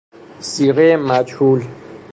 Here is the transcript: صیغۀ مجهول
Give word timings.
صیغۀ 0.51 0.95
مجهول 0.97 1.61